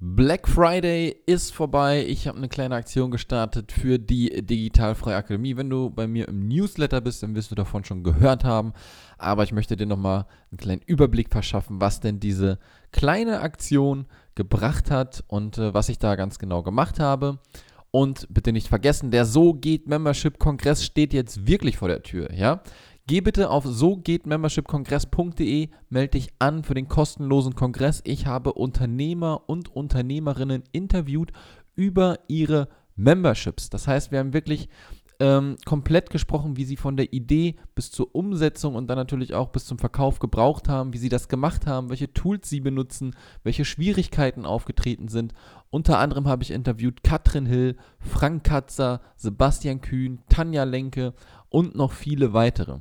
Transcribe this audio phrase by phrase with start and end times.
[0.00, 2.06] Black Friday ist vorbei.
[2.06, 5.56] Ich habe eine kleine Aktion gestartet für die Digitalfreie Akademie.
[5.56, 8.74] Wenn du bei mir im Newsletter bist, dann wirst du davon schon gehört haben.
[9.18, 12.60] Aber ich möchte dir nochmal einen kleinen Überblick verschaffen, was denn diese
[12.92, 14.06] kleine Aktion
[14.36, 17.40] gebracht hat und äh, was ich da ganz genau gemacht habe.
[17.90, 22.32] Und bitte nicht vergessen, der So geht Membership Kongress steht jetzt wirklich vor der Tür,
[22.32, 22.62] ja?
[23.08, 28.02] Geh bitte auf sogehtmembershipkongress.de, melde dich an für den kostenlosen Kongress.
[28.04, 31.32] Ich habe Unternehmer und Unternehmerinnen interviewt
[31.74, 33.70] über ihre Memberships.
[33.70, 34.68] Das heißt, wir haben wirklich
[35.20, 39.48] ähm, komplett gesprochen, wie sie von der Idee bis zur Umsetzung und dann natürlich auch
[39.48, 43.64] bis zum Verkauf gebraucht haben, wie sie das gemacht haben, welche Tools sie benutzen, welche
[43.64, 45.34] Schwierigkeiten aufgetreten sind.
[45.70, 51.14] Unter anderem habe ich interviewt Katrin Hill, Frank Katzer, Sebastian Kühn, Tanja Lenke
[51.48, 52.80] und noch viele weitere.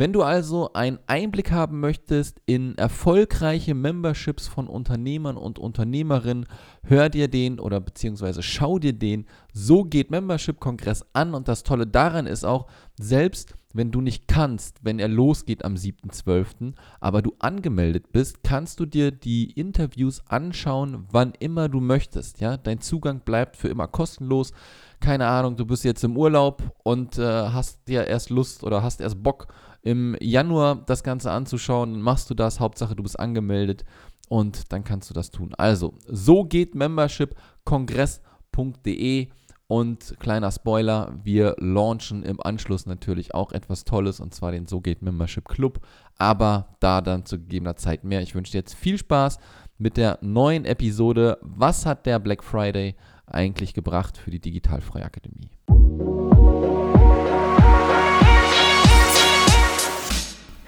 [0.00, 6.46] Wenn du also einen Einblick haben möchtest in erfolgreiche Memberships von Unternehmern und Unternehmerinnen,
[6.84, 11.64] hör dir den oder beziehungsweise schau dir den So geht Membership Kongress an und das
[11.64, 17.20] Tolle daran ist auch, selbst wenn du nicht kannst, wenn er losgeht am 7.12., aber
[17.20, 22.40] du angemeldet bist, kannst du dir die Interviews anschauen, wann immer du möchtest.
[22.40, 22.56] Ja?
[22.56, 24.52] Dein Zugang bleibt für immer kostenlos.
[25.00, 29.00] Keine Ahnung, du bist jetzt im Urlaub und äh, hast dir erst Lust oder hast
[29.00, 29.48] erst Bock,
[29.88, 32.60] im Januar das Ganze anzuschauen, machst du das.
[32.60, 33.86] Hauptsache, du bist angemeldet
[34.28, 35.54] und dann kannst du das tun.
[35.56, 39.28] Also, so geht Membership kongress.de.
[39.66, 44.82] Und kleiner Spoiler, wir launchen im Anschluss natürlich auch etwas Tolles und zwar den So
[44.82, 45.80] geht Membership Club.
[46.18, 48.20] Aber da dann zu gegebener Zeit mehr.
[48.20, 49.38] Ich wünsche dir jetzt viel Spaß
[49.78, 51.38] mit der neuen Episode.
[51.40, 52.94] Was hat der Black Friday
[53.26, 55.50] eigentlich gebracht für die Digitalfreie Akademie?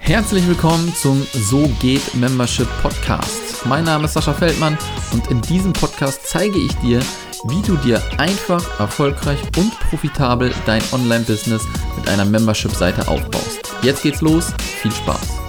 [0.03, 3.65] Herzlich willkommen zum So geht Membership Podcast.
[3.65, 4.77] Mein Name ist Sascha Feldmann
[5.13, 6.99] und in diesem Podcast zeige ich dir,
[7.47, 13.71] wie du dir einfach, erfolgreich und profitabel dein Online-Business mit einer Membership-Seite aufbaust.
[13.83, 15.39] Jetzt geht's los, viel Spaß!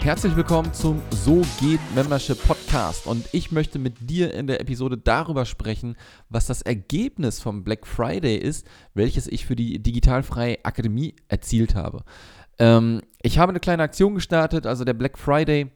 [0.00, 2.59] Herzlich willkommen zum So geht Membership Podcast
[3.04, 5.96] und ich möchte mit dir in der Episode darüber sprechen,
[6.28, 8.64] was das Ergebnis vom Black Friday ist,
[8.94, 12.04] welches ich für die Digitalfreie Akademie erzielt habe.
[12.60, 15.72] Ähm, ich habe eine kleine Aktion gestartet, also der Black Friday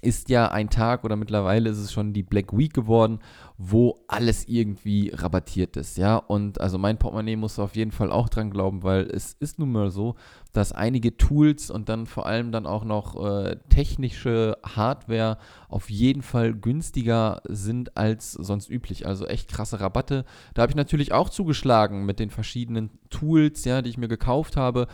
[0.00, 3.18] ist ja ein Tag oder mittlerweile ist es schon die Black Week geworden,
[3.56, 6.16] wo alles irgendwie rabattiert ist, ja.
[6.16, 9.72] Und also mein Portemonnaie muss auf jeden Fall auch dran glauben, weil es ist nun
[9.72, 10.14] mal so,
[10.52, 15.38] dass einige Tools und dann vor allem dann auch noch äh, technische Hardware
[15.68, 19.06] auf jeden Fall günstiger sind als sonst üblich.
[19.06, 20.24] Also echt krasse Rabatte.
[20.54, 24.56] Da habe ich natürlich auch zugeschlagen mit den verschiedenen Tools, ja, die ich mir gekauft
[24.56, 24.86] habe.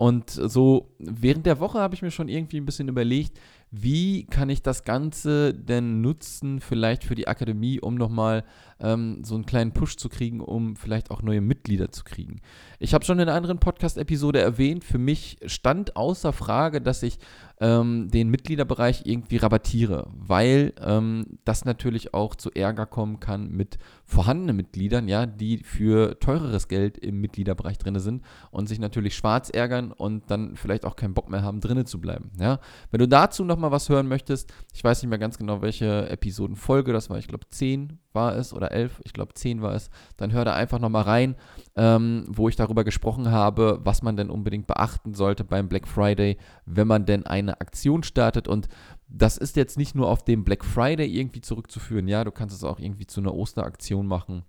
[0.00, 3.38] Und so während der Woche habe ich mir schon irgendwie ein bisschen überlegt,
[3.70, 8.44] wie kann ich das Ganze denn nutzen, vielleicht für die Akademie, um nochmal
[8.80, 12.40] ähm, so einen kleinen Push zu kriegen, um vielleicht auch neue Mitglieder zu kriegen.
[12.78, 17.18] Ich habe schon in einer anderen Podcast-Episode erwähnt, für mich stand außer Frage, dass ich
[17.60, 23.78] ähm, den Mitgliederbereich irgendwie rabattiere, weil ähm, das natürlich auch zu Ärger kommen kann mit
[24.06, 29.50] vorhandenen Mitgliedern, ja, die für teureres Geld im Mitgliederbereich drin sind und sich natürlich schwarz
[29.50, 32.30] ärgern und dann vielleicht auch keinen Bock mehr haben, drinnen zu bleiben.
[32.40, 32.60] Ja.
[32.90, 36.94] Wenn du dazu nochmal was hören möchtest, ich weiß nicht mehr ganz genau, welche Episodenfolge
[36.94, 40.32] das war, ich glaube 10 war es oder 11, ich glaube 10 war es, dann
[40.32, 41.36] hör da einfach nochmal rein,
[41.76, 46.38] ähm, wo ich darüber gesprochen habe, was man denn unbedingt beachten sollte beim Black Friday,
[46.64, 48.48] wenn man denn eine Aktion startet.
[48.48, 48.68] Und
[49.08, 52.64] das ist jetzt nicht nur auf den Black Friday irgendwie zurückzuführen, ja, du kannst es
[52.64, 54.44] auch irgendwie zu einer Osteraktion machen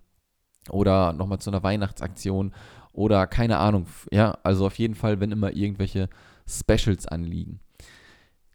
[0.70, 2.52] oder nochmal zu einer Weihnachtsaktion
[2.94, 6.08] oder keine Ahnung, ja, also auf jeden Fall, wenn immer irgendwelche
[6.46, 7.60] Specials anliegen.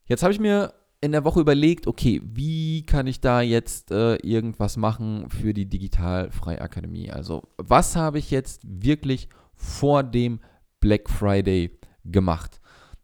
[0.07, 4.15] Jetzt habe ich mir in der Woche überlegt, okay, wie kann ich da jetzt äh,
[4.15, 7.11] irgendwas machen für die Digitalfreie Akademie?
[7.11, 10.39] Also, was habe ich jetzt wirklich vor dem
[10.79, 12.61] Black Friday gemacht?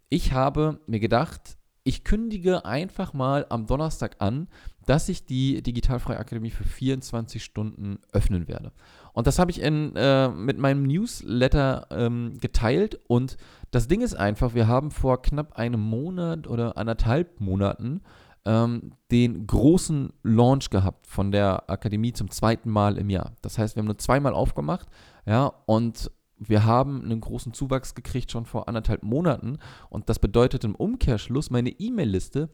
[0.09, 4.47] Ich habe mir gedacht, ich kündige einfach mal am Donnerstag an,
[4.85, 8.71] dass ich die Digitalfreie Akademie für 24 Stunden öffnen werde.
[9.13, 12.99] Und das habe ich in, äh, mit meinem Newsletter ähm, geteilt.
[13.07, 13.37] Und
[13.71, 18.01] das Ding ist einfach, wir haben vor knapp einem Monat oder anderthalb Monaten
[18.45, 23.33] ähm, den großen Launch gehabt von der Akademie zum zweiten Mal im Jahr.
[23.41, 24.87] Das heißt, wir haben nur zweimal aufgemacht,
[25.25, 26.11] ja, und
[26.49, 29.59] wir haben einen großen Zuwachs gekriegt schon vor anderthalb Monaten.
[29.89, 32.49] Und das bedeutet im Umkehrschluss, meine E-Mail-Liste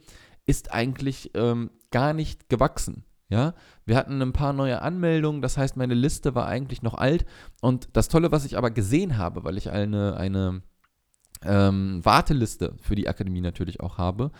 [0.49, 3.05] ist eigentlich ähm, gar nicht gewachsen.
[3.29, 3.53] Ja,
[3.85, 7.25] wir hatten ein paar neue Anmeldungen, das heißt, meine Liste war eigentlich noch alt.
[7.61, 10.63] Und das Tolle, was ich aber gesehen habe, weil ich eine, eine
[11.43, 14.31] ähm, Warteliste für die Akademie natürlich auch habe,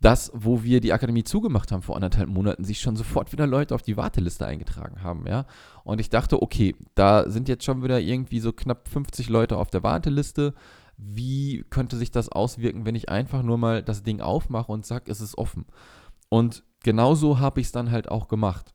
[0.00, 3.74] dass, wo wir die Akademie zugemacht haben vor anderthalb Monaten, sich schon sofort wieder Leute
[3.74, 5.44] auf die Warteliste eingetragen haben, ja.
[5.82, 9.70] Und ich dachte, okay, da sind jetzt schon wieder irgendwie so knapp 50 Leute auf
[9.70, 10.54] der Warteliste.
[11.02, 15.10] Wie könnte sich das auswirken, wenn ich einfach nur mal das Ding aufmache und sage,
[15.10, 15.66] es ist offen?
[16.28, 18.74] Und genauso habe ich es dann halt auch gemacht.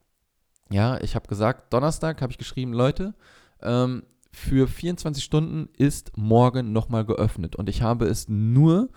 [0.72, 3.13] Ja, ich habe gesagt, Donnerstag habe ich geschrieben, Leute,
[3.62, 7.56] ähm, für 24 Stunden ist morgen nochmal geöffnet.
[7.56, 8.89] Und ich habe es nur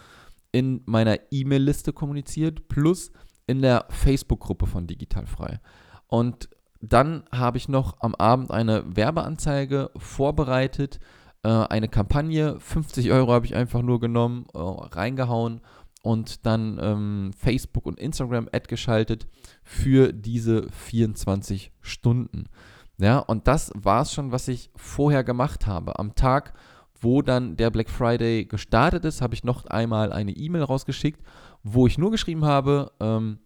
[0.50, 3.12] in meiner E-Mail-Liste kommuniziert, plus
[3.46, 5.60] in der Facebook-Gruppe von Digitalfrei.
[6.06, 6.48] Und
[6.80, 11.00] dann habe ich noch am Abend eine Werbeanzeige vorbereitet,
[11.48, 15.62] äh, eine Kampagne, 50 Euro habe ich einfach nur genommen, äh, reingehauen
[16.02, 19.26] und dann ähm, Facebook und Instagram Ad geschaltet
[19.64, 22.50] für diese 24 Stunden.
[22.98, 25.98] Ja, und das war es schon, was ich vorher gemacht habe.
[25.98, 26.52] Am Tag,
[27.00, 31.22] wo dann der Black Friday gestartet ist, habe ich noch einmal eine E-Mail rausgeschickt,
[31.62, 33.38] wo ich nur geschrieben habe, ähm,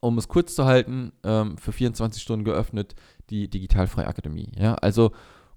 [0.00, 2.94] um es kurz zu halten, ähm, für 24 Stunden geöffnet,
[3.30, 4.52] die Digitalfreie Akademie.
[4.58, 5.12] Ja, also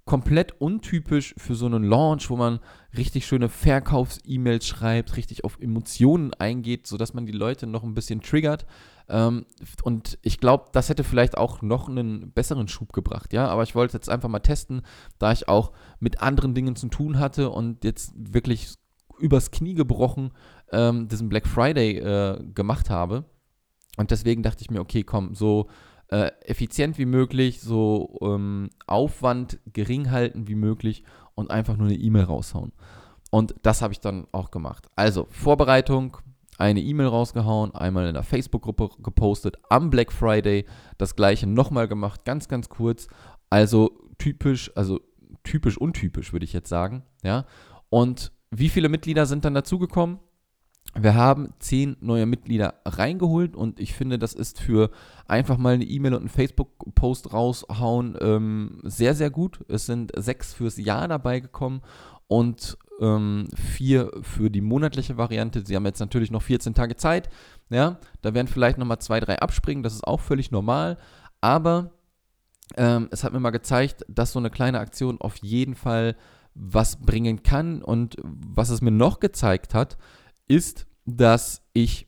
[0.08, 2.60] komplett untypisch für so einen Launch, wo man
[2.98, 8.22] richtig schöne Verkaufs-E-Mails schreibt, richtig auf Emotionen eingeht, sodass man die Leute noch ein bisschen
[8.22, 8.66] triggert.
[9.10, 9.46] Ähm,
[9.84, 13.48] und ich glaube, das hätte vielleicht auch noch einen besseren Schub gebracht, ja.
[13.48, 14.82] Aber ich wollte jetzt einfach mal testen,
[15.20, 18.74] da ich auch mit anderen Dingen zu tun hatte und jetzt wirklich
[19.20, 20.32] übers Knie gebrochen
[20.72, 23.26] ähm, diesen Black Friday äh, gemacht habe.
[23.98, 25.68] Und deswegen dachte ich mir, okay, komm, so
[26.10, 31.04] äh, effizient wie möglich, so ähm, Aufwand gering halten wie möglich
[31.36, 32.72] und einfach nur eine E-Mail raushauen.
[33.30, 34.88] Und das habe ich dann auch gemacht.
[34.96, 36.18] Also Vorbereitung,
[36.58, 40.66] eine E-Mail rausgehauen, einmal in der Facebook-Gruppe gepostet, am Black Friday
[40.98, 43.08] das gleiche nochmal gemacht, ganz, ganz kurz.
[43.50, 45.00] Also typisch, also
[45.44, 47.04] typisch untypisch, würde ich jetzt sagen.
[47.24, 47.46] Ja.
[47.90, 50.20] Und wie viele Mitglieder sind dann dazugekommen?
[51.00, 54.90] Wir haben zehn neue Mitglieder reingeholt und ich finde, das ist für
[55.28, 59.64] einfach mal eine E-Mail und einen Facebook-Post raushauen ähm, sehr, sehr gut.
[59.68, 61.82] Es sind sechs fürs Jahr dabei gekommen
[62.28, 65.64] und ähm, vier für die monatliche Variante.
[65.66, 67.30] Sie haben jetzt natürlich noch 14 Tage Zeit.
[67.70, 69.84] Ja, da werden vielleicht nochmal zwei, drei abspringen.
[69.84, 70.98] Das ist auch völlig normal.
[71.42, 71.92] Aber
[72.76, 76.16] ähm, es hat mir mal gezeigt, dass so eine kleine Aktion auf jeden Fall
[76.56, 77.82] was bringen kann.
[77.82, 79.98] Und was es mir noch gezeigt hat,
[80.48, 82.08] ist, dass ich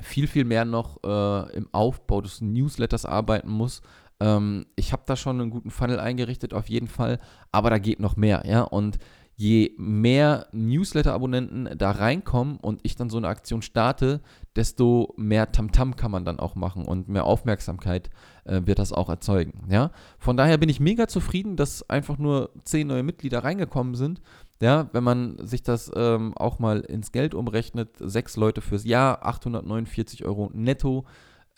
[0.00, 3.82] viel, viel mehr noch äh, im Aufbau des Newsletters arbeiten muss.
[4.20, 7.18] Ähm, ich habe da schon einen guten Funnel eingerichtet, auf jeden Fall,
[7.50, 8.62] aber da geht noch mehr, ja.
[8.62, 8.98] Und
[9.36, 14.20] je mehr Newsletter-Abonnenten da reinkommen und ich dann so eine Aktion starte,
[14.54, 18.10] desto mehr Tamtam -Tam kann man dann auch machen und mehr Aufmerksamkeit
[18.44, 19.66] äh, wird das auch erzeugen.
[19.68, 19.90] Ja?
[20.18, 24.20] Von daher bin ich mega zufrieden, dass einfach nur zehn neue Mitglieder reingekommen sind.
[24.62, 29.26] Ja, wenn man sich das ähm, auch mal ins Geld umrechnet, sechs Leute fürs Jahr,
[29.26, 31.04] 849 Euro netto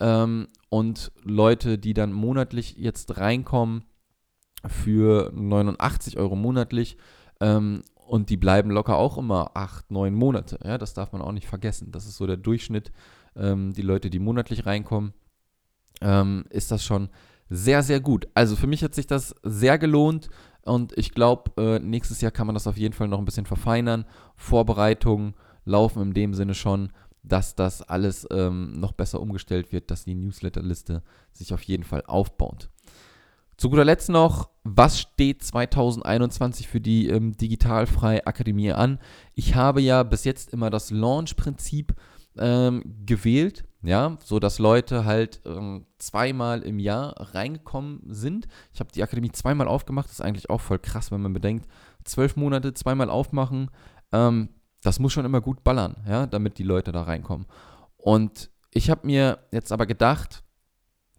[0.01, 3.85] ähm, und Leute, die dann monatlich jetzt reinkommen
[4.67, 6.97] für 89 Euro monatlich,
[7.41, 10.59] ähm, und die bleiben locker auch immer acht, neun Monate.
[10.65, 11.93] Ja, das darf man auch nicht vergessen.
[11.93, 12.91] Das ist so der Durchschnitt.
[13.37, 15.13] Ähm, die Leute, die monatlich reinkommen,
[16.01, 17.11] ähm, ist das schon
[17.51, 18.29] sehr, sehr gut.
[18.35, 20.29] Also für mich hat sich das sehr gelohnt
[20.65, 23.47] und ich glaube, äh, nächstes Jahr kann man das auf jeden Fall noch ein bisschen
[23.47, 24.05] verfeinern.
[24.37, 25.35] Vorbereitungen
[25.65, 26.91] laufen in dem Sinne schon,
[27.23, 31.03] dass das alles ähm, noch besser umgestellt wird, dass die Newsletterliste
[31.33, 32.71] sich auf jeden Fall aufbaut.
[33.57, 38.99] Zu guter Letzt noch, was steht 2021 für die ähm, Digitalfrei Akademie an?
[39.35, 41.95] Ich habe ja bis jetzt immer das Launch-Prinzip
[42.37, 48.47] ähm, gewählt, ja, so dass Leute halt ähm, zweimal im Jahr reingekommen sind.
[48.73, 51.69] Ich habe die Akademie zweimal aufgemacht, das ist eigentlich auch voll krass, wenn man bedenkt,
[52.05, 53.71] zwölf Monate zweimal aufmachen,
[54.13, 54.49] ähm,
[54.83, 57.47] das muss schon immer gut ballern, ja, damit die Leute da reinkommen.
[57.97, 60.45] Und ich habe mir jetzt aber gedacht,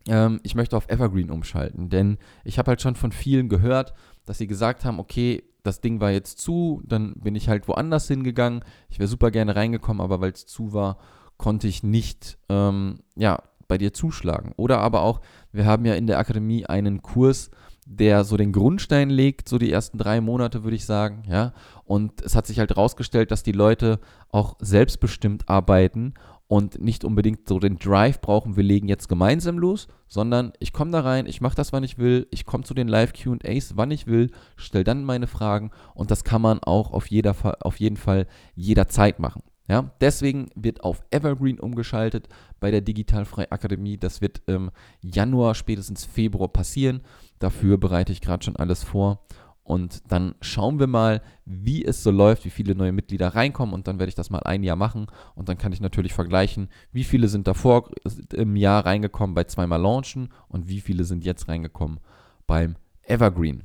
[0.08, 1.90] ähm, ich möchte auf Evergreen umschalten.
[1.90, 3.94] Denn ich habe halt schon von vielen gehört,
[4.26, 8.08] dass sie gesagt haben, okay, das Ding war jetzt zu, dann bin ich halt woanders
[8.08, 8.64] hingegangen.
[8.88, 11.00] Ich wäre super gerne reingekommen, aber weil es zu war,
[11.38, 14.54] konnte ich nicht, ähm, ja, bei dir zuschlagen.
[14.58, 17.50] Oder aber auch, wir haben ja in der Akademie einen Kurs,
[17.86, 21.54] der so den Grundstein legt, so die ersten drei Monate, würde ich sagen, ja.
[21.84, 24.00] Und es hat sich halt herausgestellt, dass die Leute
[24.30, 26.16] auch selbstbestimmt arbeiten
[26.48, 30.92] und nicht unbedingt so den Drive brauchen, wir legen jetzt gemeinsam los, sondern ich komme
[30.92, 34.06] da rein, ich mache das, wann ich will, ich komme zu den Live-QAs, wann ich
[34.08, 38.28] will, stelle dann meine Fragen und das kann man auch auf, jeder, auf jeden Fall
[38.56, 39.42] jederzeit machen.
[39.68, 42.30] Ja, deswegen wird auf Evergreen umgeschaltet
[42.60, 43.98] bei der Digitalfrei Akademie.
[43.98, 44.70] Das wird im
[45.02, 47.02] Januar, spätestens Februar passieren.
[47.40, 49.26] Dafür bereite ich gerade schon alles vor.
[49.64, 53.74] Und dann schauen wir mal, wie es so läuft, wie viele neue Mitglieder reinkommen.
[53.74, 55.08] Und dann werde ich das mal ein Jahr machen.
[55.34, 57.90] Und dann kann ich natürlich vergleichen, wie viele sind davor
[58.34, 62.00] im Jahr reingekommen bei zweimal Launchen und wie viele sind jetzt reingekommen
[62.46, 63.64] beim Evergreen.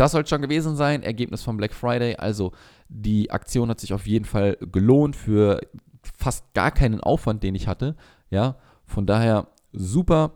[0.00, 1.02] Das soll schon gewesen sein.
[1.02, 2.16] Ergebnis vom Black Friday.
[2.16, 2.52] Also
[2.88, 5.60] die Aktion hat sich auf jeden Fall gelohnt für
[6.16, 7.96] fast gar keinen Aufwand, den ich hatte.
[8.30, 10.32] Ja, von daher super.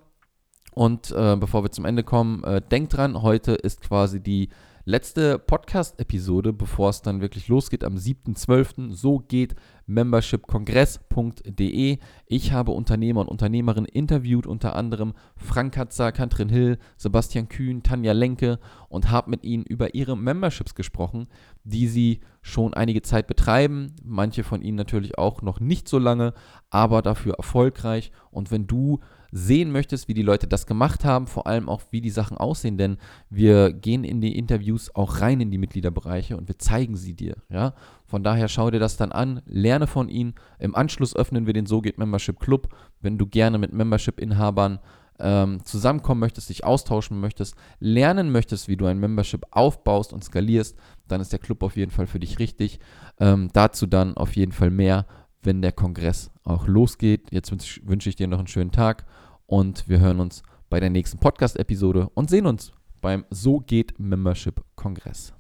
[0.75, 4.51] Und äh, bevor wir zum Ende kommen, äh, denkt dran, heute ist quasi die
[4.87, 8.93] letzte Podcast-Episode, bevor es dann wirklich losgeht am 7.12.
[8.93, 9.55] So geht
[9.87, 11.99] membershipkongress.de.
[12.27, 18.13] Ich habe Unternehmer und Unternehmerinnen interviewt, unter anderem Frank Katzer, Katrin Hill, Sebastian Kühn, Tanja
[18.13, 21.29] Lenke und habe mit ihnen über ihre Memberships gesprochen,
[21.65, 23.95] die sie schon einige Zeit betreiben.
[24.05, 26.35] Manche von ihnen natürlich auch noch nicht so lange,
[26.69, 28.13] aber dafür erfolgreich.
[28.31, 29.01] Und wenn du
[29.37, 32.79] sehen möchtest, wie die Leute das gemacht haben, vor allem auch, wie die Sachen aussehen,
[32.79, 32.99] denn
[33.31, 37.35] wir gehen in die Interviews auch rein in die Mitgliederbereiche und wir zeigen sie dir,
[37.51, 37.75] ja.
[38.07, 40.35] Von daher schau dir das dann an, lerne von ihnen.
[40.61, 42.69] Im Anschluss öffnen wir den So geht Membership Club.
[43.01, 44.79] Wenn du gerne mit Membership-Inhabern
[45.19, 50.79] ähm, zusammenkommen möchtest, dich austauschen möchtest, lernen möchtest, wie du ein Membership aufbaust und skalierst,
[51.09, 52.79] dann ist der Club auf jeden Fall für dich richtig.
[53.19, 55.07] Ähm, dazu dann auf jeden Fall mehr,
[55.43, 57.33] wenn der Kongress auch losgeht.
[57.33, 59.07] Jetzt wünsche ich dir noch einen schönen Tag
[59.47, 64.63] und wir hören uns bei der nächsten Podcast-Episode und sehen uns beim So geht Membership
[64.77, 65.35] Kongress.